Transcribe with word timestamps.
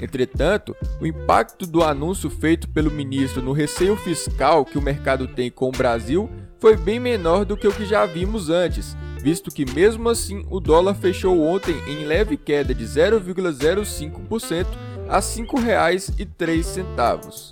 Entretanto, 0.00 0.76
o 1.00 1.06
impacto 1.06 1.66
do 1.66 1.82
anúncio 1.82 2.30
feito 2.30 2.68
pelo 2.68 2.90
ministro 2.90 3.42
no 3.42 3.52
receio 3.52 3.96
fiscal 3.96 4.64
que 4.64 4.78
o 4.78 4.82
mercado 4.82 5.26
tem 5.26 5.50
com 5.50 5.68
o 5.68 5.72
Brasil 5.72 6.30
foi 6.60 6.76
bem 6.76 7.00
menor 7.00 7.44
do 7.44 7.56
que 7.56 7.66
o 7.66 7.72
que 7.72 7.84
já 7.84 8.04
vimos 8.04 8.50
antes, 8.50 8.96
visto 9.20 9.50
que 9.50 9.64
mesmo 9.64 10.08
assim 10.08 10.44
o 10.50 10.60
dólar 10.60 10.94
fechou 10.94 11.40
ontem 11.40 11.74
em 11.88 12.04
leve 12.04 12.36
queda 12.36 12.74
de 12.74 12.84
0,05% 12.84 14.66
a 15.08 15.16
R$ 15.16 15.22
5,03. 15.22 17.50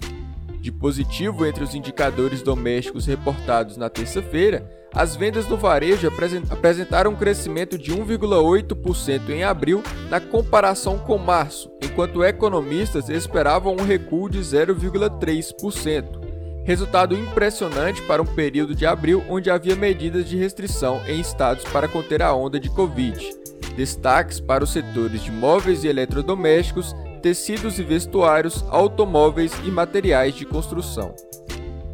De 0.61 0.71
positivo 0.71 1.45
entre 1.47 1.65
os 1.65 1.75
indicadores 1.75 2.43
domésticos 2.43 3.07
reportados 3.07 3.77
na 3.77 3.89
terça-feira, 3.89 4.71
as 4.93 5.17
vendas 5.17 5.49
no 5.49 5.57
varejo 5.57 6.11
apresentaram 6.51 7.13
um 7.13 7.17
crescimento 7.17 7.79
de 7.79 7.93
1,8% 7.93 9.31
em 9.31 9.45
abril 9.45 9.83
na 10.11 10.21
comparação 10.21 10.99
com 10.99 11.17
março, 11.19 11.71
enquanto 11.83 12.25
economistas 12.25 13.09
esperavam 13.09 13.75
um 13.75 13.85
recuo 13.85 14.29
de 14.29 14.41
0,3%. 14.41 16.27
Resultado 16.65 17.15
impressionante 17.15 18.03
para 18.03 18.21
um 18.21 18.27
período 18.27 18.75
de 18.75 18.85
abril 18.85 19.23
onde 19.29 19.49
havia 19.51 19.77
medidas 19.77 20.29
de 20.29 20.37
restrição 20.37 21.01
em 21.07 21.21
estados 21.21 21.63
para 21.65 21.87
conter 21.87 22.23
a 22.23 22.35
onda 22.35 22.59
de 22.59 22.69
Covid. 22.69 23.25
Destaques 23.77 24.41
para 24.41 24.65
os 24.65 24.73
setores 24.73 25.23
de 25.23 25.31
móveis 25.31 25.85
e 25.85 25.89
eletrodomésticos 25.89 26.93
tecidos 27.17 27.79
e 27.79 27.83
vestuários, 27.83 28.65
automóveis 28.69 29.53
e 29.65 29.71
materiais 29.71 30.35
de 30.35 30.45
construção. 30.45 31.15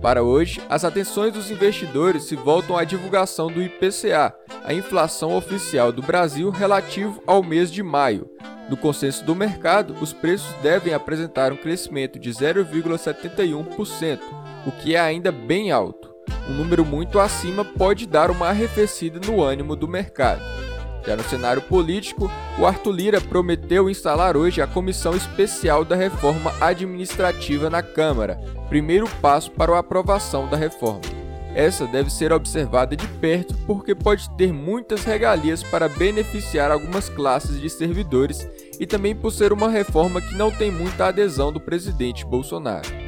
Para 0.03 0.23
hoje, 0.25 0.61
as 0.69 0.84
atenções 0.84 1.33
dos 1.33 1.48
investidores 1.51 2.25
se 2.25 2.34
voltam 2.34 2.77
à 2.77 2.83
divulgação 2.83 3.47
do 3.47 3.62
IPCA, 3.62 4.34
a 4.64 4.75
inflação 4.75 5.37
oficial 5.37 5.92
do 5.92 6.03
Brasil 6.03 6.51
relativo 6.51 7.23
ao 7.25 7.41
mês 7.42 7.70
de 7.70 7.84
maio. 7.84 8.29
No 8.69 8.77
consenso 8.77 9.25
do 9.25 9.34
mercado, 9.34 9.95
os 10.01 10.12
preços 10.12 10.53
devem 10.62 10.92
apresentar 10.92 11.53
um 11.53 11.57
crescimento 11.57 12.19
de 12.19 12.31
0,71%, 12.31 14.19
o 14.67 14.73
que 14.73 14.97
é 14.97 15.01
ainda 15.01 15.31
bem 15.31 15.70
alto. 15.70 16.12
Um 16.48 16.55
número 16.55 16.84
muito 16.84 17.20
acima 17.20 17.64
pode 17.64 18.07
dar 18.07 18.31
uma 18.31 18.48
arrefecida 18.48 19.20
no 19.25 19.41
ânimo 19.41 19.77
do 19.77 19.86
mercado. 19.86 20.61
Já 21.06 21.17
no 21.17 21.25
cenário 21.25 21.62
político, 21.62 22.31
o 22.58 22.64
Arthur 22.64 22.92
Lira 22.92 23.20
prometeu 23.20 23.91
instalar 23.91 24.36
hoje 24.36 24.62
a 24.62 24.67
Comissão 24.67 25.17
Especial 25.17 25.84
da 25.84 25.97
Reforma 25.97 26.53
Administrativa 26.61 27.69
na 27.69 27.83
Câmara, 27.83 28.41
primeiro 28.69 29.08
passo 29.20 29.50
para 29.50 29.75
a 29.75 29.78
aprovação 29.80 30.48
da 30.48 30.56
reforma. 30.56 31.00
Essa 31.55 31.86
deve 31.86 32.11
ser 32.11 32.33
observada 32.33 32.97
de 32.97 33.06
perto 33.06 33.55
porque 33.67 33.95
pode 33.95 34.30
ter 34.36 34.52
muitas 34.52 35.05
regalias 35.05 35.63
para 35.63 35.89
beneficiar 35.89 36.70
algumas 36.70 37.08
classes 37.08 37.61
de 37.61 37.69
servidores 37.69 38.48
e 38.80 38.86
também 38.86 39.14
por 39.14 39.30
ser 39.30 39.52
uma 39.52 39.69
reforma 39.69 40.20
que 40.20 40.34
não 40.34 40.51
tem 40.51 40.70
muita 40.70 41.07
adesão 41.07 41.52
do 41.52 41.61
presidente 41.61 42.24
Bolsonaro. 42.24 43.02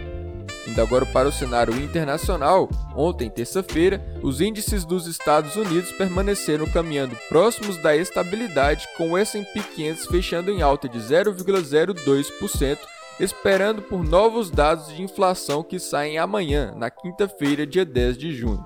Indo 0.67 0.81
agora 0.81 1.05
para 1.05 1.29
o 1.29 1.33
cenário 1.33 1.77
internacional, 1.77 2.71
ontem, 2.97 3.29
terça-feira, 3.29 4.03
os 4.23 4.41
índices 4.41 4.85
dos 4.85 5.07
Estados 5.07 5.57
Unidos 5.57 5.93
permaneceram 5.93 6.67
caminhando 6.67 7.17
próximos 7.29 7.77
da 7.83 7.95
estabilidade, 7.95 8.87
com 8.97 9.11
o 9.11 9.19
S&P 9.19 9.61
500 9.61 10.07
fechando 10.07 10.51
em 10.51 10.63
alta 10.63 10.89
de 10.89 10.99
0,02%, 10.99 12.79
esperando 13.21 13.83
por 13.83 14.03
novos 14.03 14.51
dados 14.51 14.89
de 14.89 15.03
inflação 15.03 15.63
que 15.63 15.79
saem 15.79 16.19
amanhã, 16.19 16.75
na 16.77 16.91
quinta-feira, 16.91 17.67
dia 17.67 17.85
10 17.85 18.17
de 18.17 18.33
junho. 18.33 18.65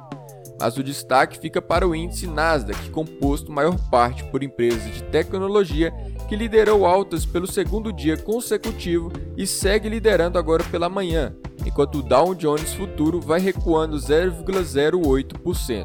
Mas 0.61 0.77
o 0.77 0.83
destaque 0.83 1.39
fica 1.39 1.61
para 1.61 1.87
o 1.87 1.95
índice 1.95 2.27
Nasdaq, 2.27 2.91
composto 2.91 3.53
maior 3.53 3.77
parte 3.91 4.25
por 4.25 4.43
empresas 4.43 4.93
de 4.93 5.03
tecnologia, 5.05 5.93
que 6.29 6.37
liderou 6.37 6.85
altas 6.85 7.25
pelo 7.25 7.47
segundo 7.47 7.93
dia 7.93 8.17
consecutivo 8.17 9.13
e 9.37 9.47
segue 9.47 9.89
liderando 9.89 10.39
agora 10.39 10.65
pela 10.65 10.89
manhã, 10.89 11.35
enquanto 11.69 11.99
o 11.99 12.03
Dow 12.03 12.35
Jones 12.35 12.73
Futuro 12.73 13.21
vai 13.21 13.39
recuando 13.39 13.97
0,08%. 13.97 15.85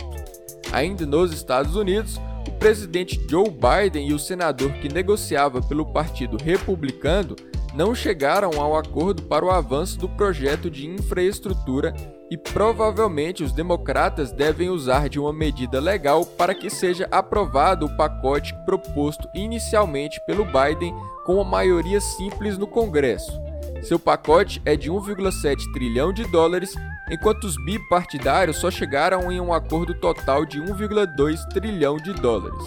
Ainda 0.71 1.05
nos 1.05 1.33
Estados 1.33 1.75
Unidos, 1.75 2.19
o 2.47 2.51
presidente 2.53 3.21
Joe 3.29 3.49
Biden 3.49 4.07
e 4.07 4.13
o 4.13 4.19
senador 4.19 4.71
que 4.73 4.87
negociava 4.91 5.61
pelo 5.61 5.85
Partido 5.85 6.37
Republicano 6.41 7.35
não 7.75 7.93
chegaram 7.93 8.51
ao 8.59 8.77
acordo 8.77 9.23
para 9.23 9.43
o 9.43 9.51
avanço 9.51 9.99
do 9.99 10.07
projeto 10.07 10.69
de 10.69 10.87
infraestrutura 10.87 11.93
e 12.29 12.37
provavelmente 12.37 13.43
os 13.43 13.51
democratas 13.51 14.31
devem 14.31 14.69
usar 14.69 15.09
de 15.09 15.19
uma 15.19 15.33
medida 15.33 15.79
legal 15.79 16.25
para 16.25 16.55
que 16.55 16.69
seja 16.69 17.07
aprovado 17.11 17.87
o 17.87 17.97
pacote 17.97 18.53
proposto 18.65 19.27
inicialmente 19.35 20.21
pelo 20.25 20.45
Biden 20.45 20.93
com 21.25 21.41
a 21.41 21.43
maioria 21.43 21.99
simples 21.99 22.57
no 22.57 22.67
Congresso. 22.67 23.52
Seu 23.81 23.99
pacote 23.99 24.61
é 24.65 24.75
de 24.75 24.89
1,7 24.89 25.71
trilhão 25.73 26.13
de 26.13 26.23
dólares, 26.25 26.73
enquanto 27.09 27.43
os 27.43 27.55
bipartidários 27.65 28.57
só 28.57 28.71
chegaram 28.71 29.31
em 29.31 29.41
um 29.41 29.53
acordo 29.53 29.93
total 29.93 30.45
de 30.45 30.61
1,2 30.61 31.45
trilhão 31.53 31.97
de 31.97 32.13
dólares. 32.13 32.65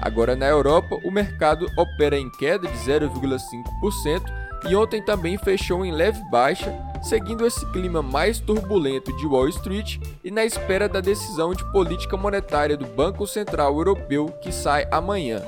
Agora 0.00 0.34
na 0.34 0.46
Europa, 0.46 0.98
o 1.04 1.12
mercado 1.12 1.70
opera 1.76 2.18
em 2.18 2.28
queda 2.28 2.66
de 2.66 2.76
0,5% 2.78 4.22
e 4.68 4.74
ontem 4.74 5.00
também 5.00 5.38
fechou 5.38 5.84
em 5.84 5.92
leve 5.92 6.20
baixa, 6.28 6.74
seguindo 7.02 7.46
esse 7.46 7.64
clima 7.72 8.02
mais 8.02 8.40
turbulento 8.40 9.16
de 9.16 9.26
Wall 9.26 9.48
Street 9.48 9.98
e 10.24 10.30
na 10.30 10.44
espera 10.44 10.88
da 10.88 11.00
decisão 11.00 11.54
de 11.54 11.64
política 11.70 12.16
monetária 12.16 12.76
do 12.76 12.86
Banco 12.86 13.26
Central 13.26 13.76
Europeu 13.76 14.26
que 14.40 14.50
sai 14.50 14.86
amanhã. 14.90 15.40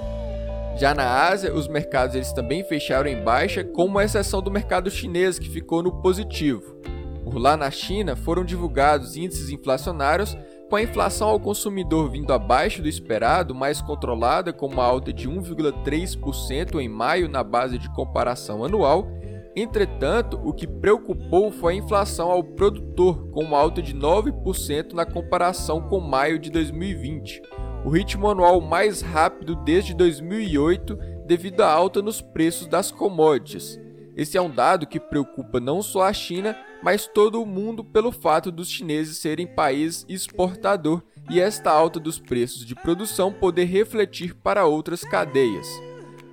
Já 0.77 0.93
na 0.93 1.29
Ásia, 1.29 1.55
os 1.55 1.69
mercados 1.69 2.17
eles 2.17 2.33
também 2.33 2.65
fecharam 2.65 3.09
em 3.09 3.23
baixa, 3.23 3.63
com 3.63 3.85
uma 3.85 4.03
exceção 4.03 4.43
do 4.43 4.51
mercado 4.51 4.91
chinês 4.91 5.39
que 5.39 5.49
ficou 5.49 5.85
no 5.85 6.03
positivo. 6.03 6.75
Por 7.23 7.39
lá 7.39 7.57
na 7.57 7.71
China, 7.71 8.17
foram 8.17 8.45
divulgados 8.45 9.17
índices 9.17 9.51
inflacionários, 9.51 10.37
com 10.69 10.75
a 10.75 10.83
inflação 10.83 11.29
ao 11.29 11.39
consumidor 11.39 12.11
vindo 12.11 12.33
abaixo 12.33 12.83
do 12.83 12.89
esperado, 12.89 13.55
mais 13.55 13.81
controlada, 13.81 14.53
com 14.53 14.67
uma 14.67 14.85
alta 14.85 15.13
de 15.13 15.29
1,3% 15.29 16.81
em 16.81 16.89
maio 16.89 17.29
na 17.29 17.45
base 17.45 17.79
de 17.79 17.89
comparação 17.95 18.65
anual. 18.65 19.07
Entretanto, 19.55 20.41
o 20.43 20.53
que 20.53 20.67
preocupou 20.67 21.53
foi 21.53 21.75
a 21.75 21.77
inflação 21.77 22.33
ao 22.33 22.43
produtor, 22.43 23.29
com 23.31 23.45
uma 23.45 23.59
alta 23.59 23.81
de 23.81 23.95
9% 23.95 24.93
na 24.93 25.07
comparação 25.07 25.83
com 25.83 26.01
maio 26.01 26.37
de 26.37 26.51
2020 26.51 27.64
o 27.85 27.91
ritmo 27.91 28.29
anual 28.29 28.61
mais 28.61 29.03
rápido 29.03 29.55
desde 29.55 29.95
2008 29.95 30.97
devido 31.27 31.61
à 31.61 31.71
alta 31.71 32.01
nos 32.01 32.21
preços 32.21 32.67
das 32.67 32.91
commodities. 32.91 33.79
Esse 34.17 34.39
é 34.39 34.41
um 34.41 34.51
dado 34.51 34.87
que 34.87 35.01
preocupa 35.01 35.61
não 35.61 35.83
só 35.83 36.05
a 36.05 36.13
China, 36.13 36.57
mas 36.83 37.07
todo 37.07 37.43
o 37.43 37.47
mundo 37.47 37.85
pelo 37.85 38.13
fato 38.13 38.51
dos 38.51 38.69
chineses 38.71 39.19
serem 39.19 39.47
país 39.47 40.07
exportador 40.09 41.03
e 41.29 41.41
esta 41.41 41.71
alta 41.71 41.99
dos 41.99 42.19
preços 42.19 42.65
de 42.65 42.75
produção 42.75 43.33
poder 43.33 43.65
refletir 43.65 44.35
para 44.35 44.67
outras 44.67 45.03
cadeias. 45.03 45.67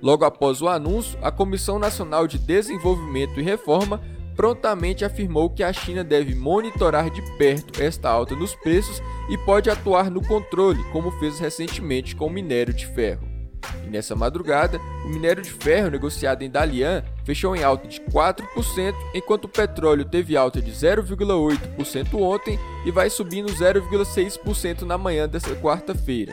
Logo 0.00 0.24
após 0.24 0.60
o 0.62 0.68
anúncio, 0.68 1.18
a 1.22 1.30
Comissão 1.30 1.78
Nacional 1.78 2.26
de 2.26 2.38
Desenvolvimento 2.38 3.38
e 3.38 3.42
Reforma 3.42 4.00
prontamente 4.36 5.04
afirmou 5.04 5.50
que 5.50 5.62
a 5.62 5.72
China 5.72 6.02
deve 6.02 6.34
monitorar 6.34 7.10
de 7.10 7.22
perto 7.36 7.82
esta 7.82 8.08
alta 8.08 8.34
nos 8.34 8.54
preços 8.54 9.02
e 9.28 9.38
pode 9.38 9.70
atuar 9.70 10.10
no 10.10 10.26
controle, 10.26 10.82
como 10.92 11.10
fez 11.12 11.38
recentemente 11.38 12.16
com 12.16 12.26
o 12.26 12.30
minério 12.30 12.72
de 12.72 12.86
ferro. 12.86 13.32
E 13.86 13.90
nessa 13.90 14.16
madrugada, 14.16 14.80
o 15.04 15.08
minério 15.08 15.42
de 15.42 15.50
ferro 15.50 15.90
negociado 15.90 16.42
em 16.42 16.50
Dalian 16.50 17.04
fechou 17.24 17.54
em 17.54 17.62
alta 17.62 17.86
de 17.86 18.00
4%, 18.00 18.94
enquanto 19.14 19.44
o 19.44 19.48
petróleo 19.48 20.04
teve 20.04 20.36
alta 20.36 20.60
de 20.60 20.72
0,8% 20.72 22.14
ontem 22.14 22.58
e 22.84 22.90
vai 22.90 23.08
subindo 23.08 23.52
0,6% 23.52 24.82
na 24.82 24.98
manhã 24.98 25.28
desta 25.28 25.54
quarta-feira. 25.56 26.32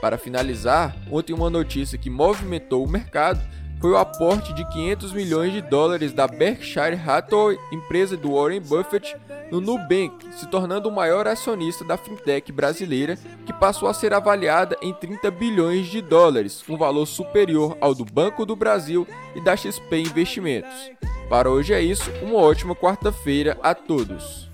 Para 0.00 0.18
finalizar, 0.18 0.96
ontem 1.10 1.32
uma 1.32 1.50
notícia 1.50 1.98
que 1.98 2.10
movimentou 2.10 2.84
o 2.84 2.88
mercado 2.88 3.40
foi 3.80 3.90
o 3.90 3.96
aporte 3.96 4.52
de 4.52 4.64
500 4.64 5.12
milhões 5.12 5.52
de 5.52 5.60
dólares 5.62 6.12
da 6.12 6.26
Berkshire 6.26 6.96
Hathaway, 6.96 7.58
empresa 7.72 8.16
do 8.16 8.34
Warren 8.34 8.60
Buffett, 8.60 9.16
no 9.50 9.60
Nubank, 9.60 10.12
se 10.32 10.46
tornando 10.48 10.88
o 10.88 10.92
maior 10.92 11.26
acionista 11.26 11.84
da 11.84 11.96
fintech 11.96 12.52
brasileira, 12.52 13.16
que 13.46 13.52
passou 13.52 13.88
a 13.88 13.94
ser 13.94 14.12
avaliada 14.12 14.76
em 14.82 14.92
30 14.92 15.30
bilhões 15.30 15.86
de 15.86 16.02
dólares, 16.02 16.62
um 16.68 16.76
valor 16.76 17.06
superior 17.06 17.76
ao 17.80 17.94
do 17.94 18.04
Banco 18.04 18.44
do 18.44 18.56
Brasil 18.56 19.06
e 19.34 19.40
da 19.40 19.56
XP 19.56 20.00
Investimentos. 20.00 20.90
Para 21.28 21.50
hoje 21.50 21.72
é 21.72 21.80
isso, 21.80 22.10
uma 22.22 22.38
ótima 22.38 22.74
quarta-feira 22.74 23.56
a 23.62 23.74
todos. 23.74 24.47